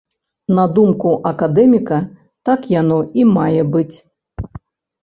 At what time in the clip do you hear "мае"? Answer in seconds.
3.37-3.61